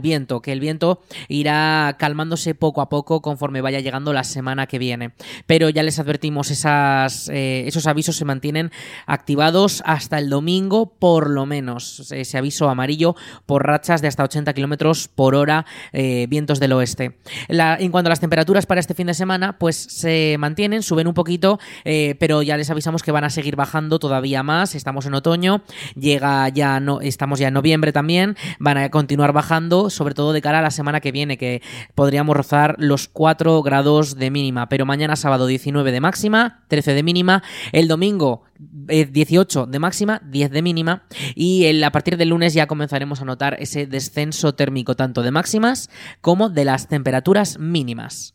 viento, 0.00 0.42
que 0.42 0.52
el 0.52 0.60
viento 0.60 1.00
irá 1.28 1.96
calmándose 1.98 2.54
poco 2.54 2.80
a 2.80 2.88
poco 2.88 3.22
conforme 3.22 3.60
vaya 3.60 3.80
llegando 3.80 4.12
la 4.12 4.24
semana 4.24 4.66
que 4.66 4.78
viene. 4.78 5.12
Pero 5.46 5.68
ya 5.68 5.82
les 5.82 5.98
advertimos, 5.98 6.50
eh, 6.50 7.64
esos 7.66 7.86
avisos 7.86 8.16
se 8.16 8.24
mantienen 8.24 8.70
activados 9.06 9.82
hasta 9.86 10.18
el 10.18 10.28
domingo, 10.30 10.86
por 10.98 11.30
lo 11.30 11.46
menos. 11.46 12.10
Ese 12.12 12.38
aviso 12.38 12.68
amarillo 12.68 13.14
por 13.46 13.66
rachas 13.66 14.02
de 14.02 14.08
hasta 14.08 14.24
80 14.24 14.52
kilómetros 14.52 15.08
por 15.08 15.34
hora, 15.34 15.66
eh, 15.92 16.26
vientos 16.28 16.60
del 16.60 16.72
oeste. 16.72 17.18
en 17.48 17.90
cuanto 17.90 18.08
a 18.08 18.10
las 18.10 18.20
temperaturas 18.20 18.66
para 18.66 18.80
este 18.80 18.94
fin 18.94 19.06
de 19.06 19.14
semana, 19.14 19.58
pues 19.58 19.76
se 19.76 20.36
mantienen, 20.38 20.82
suben 20.82 21.06
un 21.06 21.14
poquito, 21.14 21.58
eh, 21.84 22.16
pero 22.18 22.42
ya 22.42 22.56
les 22.56 22.70
avisamos 22.70 23.02
que 23.02 23.12
van 23.12 23.24
a 23.24 23.30
seguir 23.30 23.56
bajando 23.56 23.98
todavía 23.98 24.42
más. 24.42 24.74
Estamos 24.74 25.06
en 25.06 25.14
otoño, 25.14 25.62
llega 25.94 26.48
ya 26.48 26.80
no, 26.80 27.00
estamos 27.00 27.38
ya 27.38 27.48
en 27.48 27.54
noviembre 27.54 27.92
también 27.92 28.31
van 28.58 28.78
a 28.78 28.90
continuar 28.90 29.32
bajando, 29.32 29.90
sobre 29.90 30.14
todo 30.14 30.32
de 30.32 30.42
cara 30.42 30.58
a 30.58 30.62
la 30.62 30.70
semana 30.70 31.00
que 31.00 31.12
viene, 31.12 31.38
que 31.38 31.62
podríamos 31.94 32.36
rozar 32.36 32.76
los 32.78 33.08
4 33.08 33.62
grados 33.62 34.16
de 34.16 34.30
mínima. 34.30 34.68
Pero 34.68 34.86
mañana 34.86 35.16
sábado 35.16 35.46
19 35.46 35.92
de 35.92 36.00
máxima, 36.00 36.64
13 36.68 36.94
de 36.94 37.02
mínima, 37.02 37.42
el 37.72 37.88
domingo 37.88 38.44
18 38.58 39.62
eh, 39.62 39.66
de 39.68 39.78
máxima, 39.78 40.20
10 40.24 40.50
de 40.50 40.62
mínima 40.62 41.04
y 41.34 41.82
a 41.82 41.90
partir 41.90 42.16
del 42.16 42.30
lunes 42.30 42.54
ya 42.54 42.66
comenzaremos 42.66 43.20
a 43.20 43.24
notar 43.24 43.56
ese 43.58 43.86
descenso 43.86 44.54
térmico 44.54 44.94
tanto 44.94 45.22
de 45.22 45.30
máximas 45.30 45.90
como 46.20 46.48
de 46.48 46.64
las 46.64 46.88
temperaturas 46.88 47.58
mínimas. 47.58 48.34